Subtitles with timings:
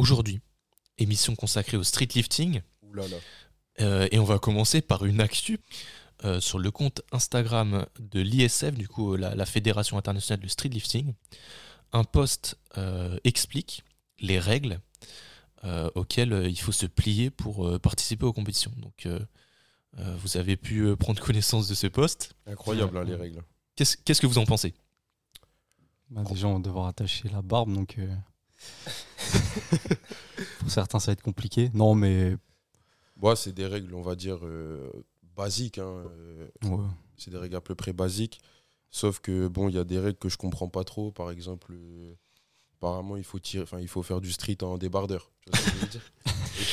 [0.00, 0.40] aujourd'hui,
[0.98, 2.62] émission consacrée au street lifting.
[2.82, 3.16] Ouh là là.
[3.80, 5.60] Euh, et on va commencer par une actu
[6.24, 10.68] euh, sur le compte Instagram de l'ISF, du coup la, la Fédération internationale du street
[10.70, 11.14] lifting.
[11.92, 13.82] Un post euh, explique
[14.18, 14.80] les règles
[15.64, 18.72] euh, auxquelles il faut se plier pour euh, participer aux compétitions.
[18.76, 19.18] Donc euh,
[19.98, 22.34] euh, vous avez pu prendre connaissance de ce post.
[22.46, 23.42] Incroyable, hein, les règles.
[23.76, 24.74] Qu'est-ce qu'est-ce que vous en pensez?
[26.10, 27.96] Bah, déjà, on va devoir attacher la barbe, donc.
[27.98, 28.14] euh,
[30.60, 31.70] Pour certains, ça va être compliqué.
[31.74, 32.36] Non, mais.
[33.16, 34.90] Bon, c'est des règles, on va dire, euh,
[35.36, 35.78] basiques.
[35.78, 36.84] hein, euh, ouais.
[37.16, 38.40] c'est des règles à peu près basiques.
[38.90, 41.12] Sauf que, bon, il y a des règles que je comprends pas trop.
[41.12, 42.14] Par exemple, euh,
[42.78, 45.30] apparemment, il faut, tirer, enfin, il faut faire du street en débardeur.
[45.44, 46.12] Tu vois ce que je veux dire?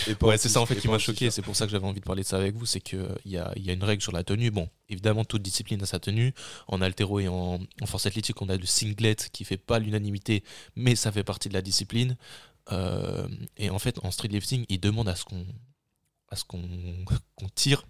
[0.07, 1.29] Et- et pas Ouais, c'est ça en fait qui m'a choqué.
[1.31, 2.65] C'est pour ça que j'avais envie de parler de ça avec vous.
[2.65, 4.49] C'est qu'il y a, il y a une règle sur la tenue.
[4.51, 6.33] Bon, évidemment, toute discipline a sa tenue.
[6.67, 10.43] En altéro et en, en force athlétique, on a le singlet qui fait pas l'unanimité,
[10.75, 12.15] mais ça fait partie de la discipline.
[12.71, 15.45] Euh, et en fait, en street lifting, ils demandent à ce qu'on
[16.29, 16.61] à ce qu'on
[17.35, 17.85] qu'on tire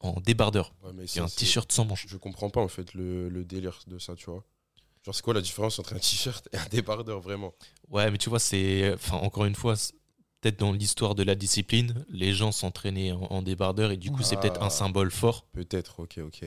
[0.00, 0.74] en débardeur.
[0.82, 2.06] Ouais, mais un t-shirt sans manche.
[2.08, 4.44] Je comprends pas, en fait, le, le délire de ça, tu vois.
[5.04, 7.54] Genre, c'est quoi la différence entre un t-shirt et un débardeur, vraiment?
[7.88, 8.92] Ouais, mais tu vois, c'est.
[8.94, 9.74] Enfin, encore une fois,
[10.40, 14.22] peut-être dans l'histoire de la discipline, les gens s'entraînaient en, en débardeur et du coup,
[14.22, 14.66] c'est peut-être Ah.
[14.66, 15.46] un symbole fort.
[15.52, 16.44] Peut-être, ok, ok.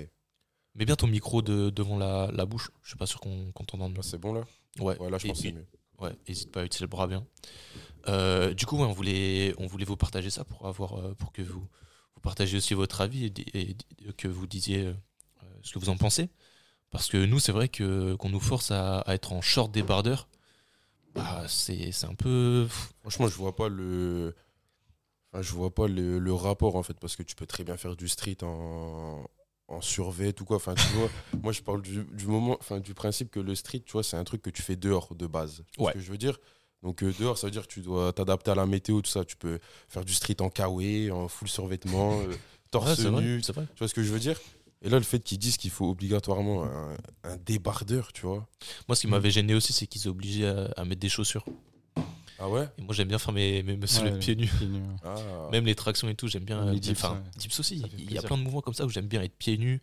[0.76, 2.70] Mets bien ton micro de, devant la, la bouche.
[2.84, 3.96] Je suis pas sûr qu'on qu'on t'entende.
[3.96, 4.44] Là, c'est bon, là?
[4.80, 5.66] Ouais, Ouais, là, je Et- pense que c'est mieux.
[6.00, 7.26] Ouais, n'hésite pas à utiliser le bras bien.
[8.08, 11.32] Euh, du coup, ouais, on, voulait, on voulait vous partager ça pour, avoir, euh, pour
[11.32, 11.60] que vous,
[12.16, 13.76] vous partagiez aussi votre avis et,
[14.18, 14.94] que vous disiez euh,
[15.62, 16.30] ce que vous en pensez.
[16.90, 20.28] Parce que nous, c'est vrai que qu'on nous force à, être en short débardeur.
[21.14, 22.68] Bah, c'est c'est un peu.
[23.02, 24.36] Franchement, je vois pas le.
[25.32, 27.78] Enfin, je vois pas le, le rapport en fait, parce que tu peux très bien
[27.78, 29.24] faire du street en,
[29.70, 30.58] en survêt ou quoi.
[30.58, 31.10] Enfin, tu vois,
[31.44, 34.18] moi je parle du, du moment, enfin, du principe que le street, tu vois, c'est
[34.18, 35.64] un truc que tu fais dehors de base.
[35.72, 35.94] Tu vois Ouais.
[35.94, 36.38] Ce que je veux dire?
[36.84, 39.24] Donc euh, dehors, ça veut dire que tu dois t'adapter à la météo, tout ça.
[39.26, 42.34] Tu peux faire du street en kawaii, en full survêtement, euh,
[42.72, 43.40] torse Ouais, c'est vrai, nu.
[43.40, 43.66] vrai.
[43.76, 44.40] Tu vois ce que je veux dire?
[44.82, 48.48] Et là, le fait qu'ils disent qu'il faut obligatoirement un, un débardeur, tu vois.
[48.88, 51.44] Moi, ce qui m'avait gêné aussi, c'est qu'ils obligeaient à, à mettre des chaussures.
[52.40, 54.48] Ah ouais Et moi, j'aime bien faire mes, mes, Ouais, pieds nus.
[54.48, 54.96] pieds nus, ouais.
[55.04, 55.16] Ah.
[55.52, 56.72] Même les tractions et tout, j'aime bien.
[56.72, 57.22] Les dips, enfin, ouais.
[57.38, 57.84] dips aussi.
[57.98, 59.82] Il y a plein de mouvements comme ça où j'aime bien être pieds nus.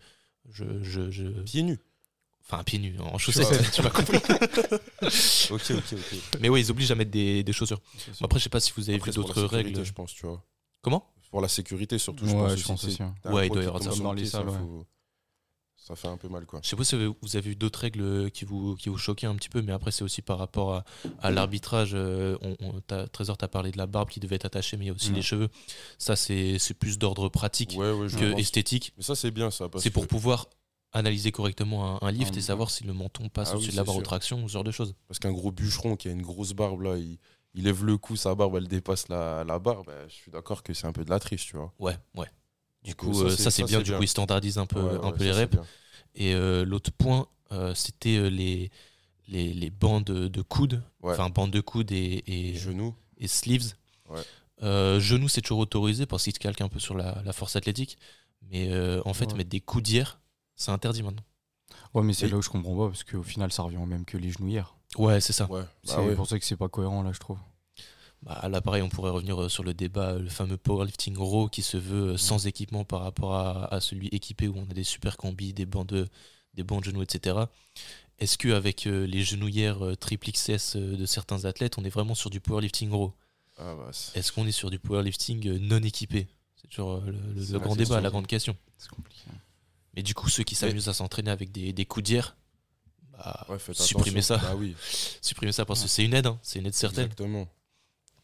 [0.50, 1.24] Je, je, je...
[1.42, 1.78] Pieds nus.
[2.48, 4.18] Enfin, pieds nus, en chaussettes, tu m'as compris.
[5.50, 6.38] Ok, ok, ok.
[6.40, 7.80] Mais ouais, ils obligent à mettre des, des chaussures.
[8.20, 9.68] Bon, après, je sais pas si vous avez Après, vu c'est pour la d'autres sécurité,
[9.78, 9.84] règles.
[9.84, 10.42] Je pense, tu vois.
[10.82, 11.04] Comment?
[11.30, 12.56] Pour la sécurité, surtout, je pense.
[12.56, 13.14] je pense aussi, hein.
[13.24, 13.90] Ouais, il doit y avoir ça.
[14.00, 14.86] Dans les salles, faut-
[15.76, 16.58] Ça fait un peu mal, quoi.
[16.64, 19.36] Je sais pas si vous avez vu d'autres règles qui vous, qui vous choquaient un
[19.36, 20.84] petit peu, mais après, c'est aussi par rapport à,
[21.20, 21.92] à l'arbitrage.
[21.94, 24.86] Euh, on, on- t'as- Trésor, t'as parlé de la barbe qui devait être attachée, mais
[24.86, 25.14] il y a aussi Mm.
[25.14, 25.48] les cheveux.
[25.98, 28.40] Ça, c'est plus d'ordre pratique Ouais, que pense.
[28.40, 28.92] esthétique.
[28.96, 29.68] Mais ça, c'est bien, ça.
[29.78, 30.46] C'est pour que- pouvoir
[30.92, 33.72] analyser correctement un, un lift Ah, et savoir si le menton passe Ah oui, au-dessus
[33.72, 34.94] de la barre aux tractions ou ce genre de choses.
[35.06, 37.18] Parce qu'un gros bûcheron qui a une grosse barbe, là, il,
[37.54, 39.84] il lève le cou, sa barbe, elle dépasse la, la barre.
[39.84, 41.72] bah, je suis d'accord que c'est un peu de la triche, tu vois.
[41.78, 42.28] Ouais, ouais.
[42.86, 43.78] Du Donc, coup, euh, euh, ça, c'est bien.
[43.78, 43.98] Du bien.
[43.98, 45.58] coup, ils standardisent un peu, Ouais, un ouais, peu les ça, c'est reps.
[46.14, 48.70] Et euh, l'autre point, euh, c'était euh, les,
[49.28, 50.82] les, les bandes de coudes.
[51.02, 51.12] Ouais.
[51.12, 52.94] Enfin, bandes de coudes et, et, Genoux.
[53.18, 53.74] et sleeves.
[54.08, 54.22] Ouais.
[54.62, 57.56] Euh, genoux, c'est toujours autorisé parce qu'ils se calquent un peu sur la, la force
[57.56, 57.98] athlétique.
[58.50, 59.38] Mais euh, en fait, Ouais.
[59.38, 60.20] mettre des coudières,
[60.54, 61.24] c'est interdit maintenant.
[61.92, 63.86] Ouais, mais c'est Et- là où je comprends pas, parce qu'au final, ça revient au
[63.86, 64.76] même que les genouillères.
[64.96, 65.50] Ouais, c'est ça.
[65.50, 65.62] Ouais.
[65.82, 66.14] C'est Bah ouais.
[66.14, 67.38] pour ça que c'est pas cohérent, là, je trouve.
[68.22, 71.48] Bah, là, pareil, on pourrait revenir euh, sur le débat, euh, le fameux powerlifting raw
[71.48, 74.74] qui se veut euh, sans équipement par rapport à, à celui équipé où on a
[74.74, 76.08] des super combis, des bandes de,
[76.54, 77.38] des bandes de genoux, etc.
[78.18, 82.90] Est-ce qu'avec les genouillères triple XS de certains athlètes, on est vraiment sur du powerlifting
[82.90, 83.12] raw?
[83.58, 86.26] Ah, bah, Est-ce qu'on est sur du powerlifting non équipé?
[86.56, 88.56] C'est toujours le, grand débat, la grande question.
[88.78, 89.20] C'est compliqué.
[89.94, 92.36] Mais du coup, ceux qui s'amusent à s'entraîner avec des, des coudières,
[93.12, 94.38] bah, ouais, faites supprimez attention.
[94.38, 94.42] ça.
[94.42, 94.74] Bah oui,
[95.20, 97.04] supprimez ça parce que c'est une aide, hein, c'est une aide certaine.
[97.04, 97.48] exactement.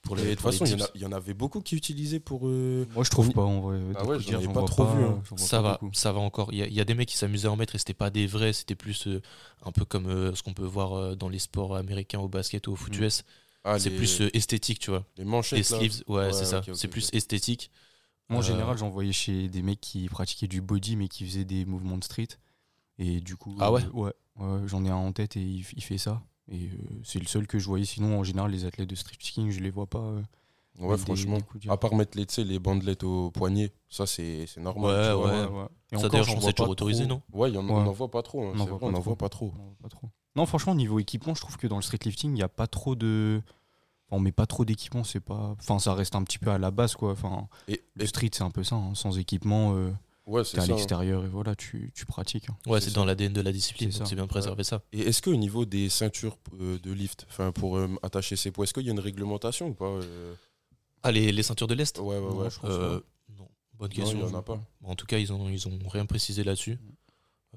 [0.02, 2.48] Pour Et les, de toute façon, il y, en y avait beaucoup qui utilisaient pour.
[2.48, 3.34] euh, Moi, je trouve Oui.
[3.34, 3.78] pas, en vrai.
[3.94, 5.22] Ah ouais, j'en pas trop vu, hein.
[5.28, 5.94] vois Ça pas va, beaucoup.
[5.94, 6.52] ça va encore.
[6.52, 7.94] Il y, a- il y a des mecs qui s'amusaient à en mettre et c'était
[7.94, 9.22] pas des vrais, c'était plus euh,
[9.64, 12.66] un peu comme euh, ce qu'on peut voir euh, dans les sports américains au basket
[12.66, 13.02] ou au foot Mm.
[13.04, 13.22] US.
[13.62, 15.04] ah, c'est les- plus euh, esthétique, tu vois.
[15.18, 15.58] les manchettes.
[15.70, 15.78] Les là.
[15.78, 16.62] sleeves, ouais, Ouais, c'est ça.
[16.74, 17.70] c'est plus esthétique.
[18.28, 21.44] Moi, en général, j'en voyais chez des mecs qui pratiquaient du body, mais qui faisaient
[21.44, 22.28] des mouvements de street.
[22.98, 23.56] Et du coup.
[23.60, 24.12] Ah ouais Ouais,
[24.66, 26.22] j'en ai un en tête et il fait ça.
[26.50, 26.68] Et euh,
[27.04, 27.84] c'est le seul que je voyais.
[27.84, 29.98] Sinon, en général, les athlètes de stripteasing, je les vois pas.
[30.00, 30.22] euh,
[30.80, 31.38] Ouais, franchement.
[31.40, 31.70] des.
[31.70, 32.24] À part mettre les,
[32.58, 34.90] bandelettes au poignet, ça c'est normal.
[34.90, 35.62] Ouais, tu vois.
[35.62, 35.68] ouais.
[35.92, 37.72] Et ça encore, d'ailleurs, je c'est toujours pas autorisé, non Ouais, il y en, Ouais.
[37.72, 38.42] on n'en voit pas trop.
[38.46, 39.02] hein, On voit n'en trop.
[39.02, 39.52] voit pas trop.
[40.34, 42.66] Non, franchement, niveau équipement, je trouve que dans le street lifting, il n'y a pas
[42.66, 43.42] trop de.
[44.08, 45.54] Enfin, on met pas trop d'équipement, c'est pas.
[45.60, 47.12] Enfin, ça reste un petit peu à la base, quoi.
[47.12, 48.76] Enfin, Et, le et- street, c'est un peu ça.
[48.76, 48.94] hein.
[48.94, 49.92] Sans équipement, euh,
[50.26, 50.72] Ouais, T'es c'est à ça.
[50.72, 50.76] hein.
[50.76, 52.48] l'extérieur et voilà, tu, tu pratiques.
[52.48, 52.56] hein.
[52.66, 53.00] Ouais, C'est c'est ça.
[53.00, 54.10] dans l'ADN de la discipline, C'est donc ça.
[54.10, 54.82] c'est bien de préserver ça.
[54.92, 58.64] Et est-ce qu'au niveau des ceintures euh, de lift, enfin pour euh, attacher ses poids,
[58.64, 60.34] est-ce qu'il y a une réglementation ou pas euh?
[61.02, 61.98] Ah, les, les ceintures de l'Est?
[61.98, 62.44] Ouais, ouais, ouais.
[62.44, 63.00] Non, je pense Euh,
[63.36, 64.18] Non, bonne Non, question.
[64.18, 64.60] il y en a pas.
[64.84, 66.78] En tout cas, ils ont, ils ont rien précisé là-dessus.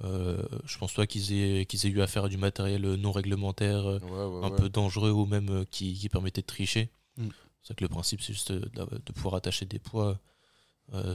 [0.04, 3.86] Euh, je pense pas qu'ils aient, qu'ils aient eu affaire à du matériel non réglementaire,
[3.86, 4.10] euh, Ouais,
[4.40, 4.56] ouais, un ouais.
[4.58, 6.90] peu dangereux ou même euh, qui, qui permettait de tricher.
[7.18, 7.28] Mm.
[7.62, 10.20] C'est vrai que le principe, c'est juste de, de pouvoir attacher des poids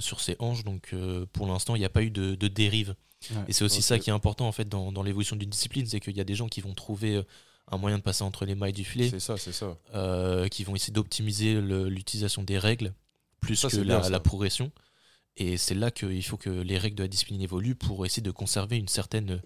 [0.00, 0.64] sur ses hanches.
[0.64, 2.94] Donc euh, pour l'instant, il n'y a pas eu de, de dérive.
[3.30, 3.36] Ouais.
[3.48, 6.00] Et c'est aussi ça qui est important en fait dans, dans l'évolution d'une discipline, c'est
[6.00, 7.22] qu'il y a des gens qui vont trouver euh,
[7.70, 9.76] un moyen de passer entre les mailles du filet, C'est ça, c'est ça.
[9.94, 12.94] euh, qui vont essayer d'optimiser l'utilisation des règles
[13.40, 14.10] plus Ça, que la, bien, ça.
[14.10, 14.72] la progression.
[15.36, 18.30] Et c'est là qu'il faut que les règles de la discipline évoluent pour essayer de
[18.32, 19.40] conserver une certaine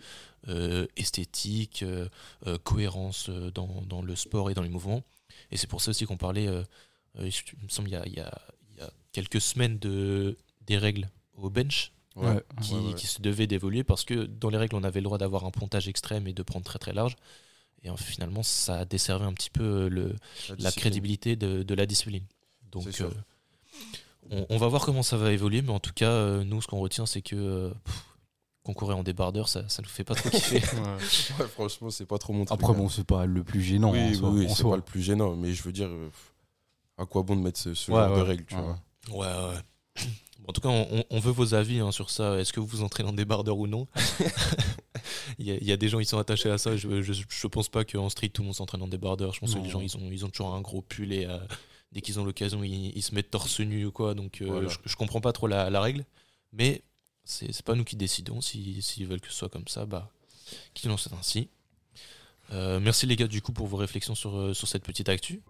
[0.48, 2.08] euh, esthétique, euh,
[2.46, 5.02] euh, cohérence euh, dans, dans le sport et dans les mouvements.
[5.50, 6.62] Et c'est pour ça aussi qu'on parlait, euh,
[7.18, 8.40] euh, il me semble, il y a, il y a-
[8.74, 10.36] il y a quelques semaines de,
[10.66, 12.40] des règles au bench Ouais.
[12.62, 12.94] Qui, Ouais, ouais.
[12.94, 15.50] qui se devait d'évoluer parce que dans les règles, on avait le droit d'avoir un
[15.50, 17.16] pontage extrême et de prendre très très large.
[17.82, 20.02] Et euh, finalement, ça a desservi un petit peu euh, le,
[20.50, 20.70] la discipline.
[20.80, 22.22] crédibilité de, de la discipline.
[22.70, 23.10] Donc, euh,
[24.30, 26.68] on, on va voir comment ça va évoluer, mais en tout cas, euh, nous, ce
[26.68, 28.04] qu'on retient, c'est que euh, pff,
[28.62, 30.62] concourir en débardeur, ça, ça nous fait pas trop kiffer.
[31.40, 32.58] Ouais, franchement, c'est pas trop mon truc.
[32.60, 32.76] Après, hein.
[32.78, 33.90] bon, c'est pas le plus gênant.
[33.92, 35.88] oui, en oui, soi- oui, en c'est pas le plus gênant, mais je veux dire,
[35.88, 36.10] euh,
[36.98, 38.62] à quoi bon de mettre ce, ce Ouais, genre de règles, tu Ouais,
[39.08, 39.60] vois ouais, ouais.
[40.40, 42.38] Bon, En tout cas, on, on veut vos avis hein, sur ça.
[42.38, 43.86] Est-ce que vous vous entraînez en débardeur ou non
[45.38, 46.76] il, y a, il y a des gens qui sont attachés à ça.
[46.76, 49.32] Je, je, je pense pas qu'en street, tout le monde s'entraîne en débardeur.
[49.32, 51.38] Je pense que les gens, ils ont, ils ont toujours un gros pull et euh,
[51.92, 54.14] dès qu'ils ont l'occasion, ils, ils se mettent torse nu ou quoi.
[54.14, 54.68] Donc, euh, Voilà.
[54.68, 56.04] je, je comprends pas trop la, la règle.
[56.52, 56.82] Mais
[57.24, 58.40] c'est c'est pas nous qui décidons.
[58.40, 60.10] Si- S'ils veulent que ce soit comme ça, bah,
[60.74, 61.48] qu'ils en soient ainsi.
[62.52, 65.42] Euh, merci les gars du coup pour vos réflexions sur, sur cette petite actu.